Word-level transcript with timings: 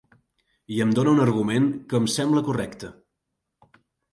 I 0.77 0.79
em 0.85 0.93
dóna 0.99 1.11
un 1.17 1.21
argument 1.27 1.67
que 1.91 1.99
em 1.99 2.09
sembla 2.17 2.45
correcte. 2.51 2.91